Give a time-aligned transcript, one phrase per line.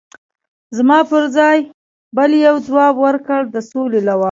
[0.77, 1.57] زما پر ځای
[2.17, 4.19] بل یوه ځواب ورکړ: د سولې لوا.